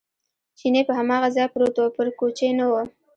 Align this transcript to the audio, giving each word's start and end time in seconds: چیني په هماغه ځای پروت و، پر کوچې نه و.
چیني 0.57 0.81
په 0.87 0.93
هماغه 0.99 1.29
ځای 1.35 1.47
پروت 1.53 1.75
و، 1.79 1.93
پر 1.97 2.07
کوچې 2.19 2.49
نه 2.59 2.65
و. 2.71 2.73